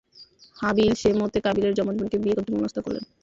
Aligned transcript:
হাবীল 0.57 0.93
সে 1.01 1.09
মতে 1.19 1.37
কাবীলের 1.45 1.75
যমজ 1.77 1.95
বোনকে 1.97 2.17
বিয়ে 2.19 2.35
করতে 2.37 2.51
মনস্থ 2.53 2.77
করেন। 2.79 3.03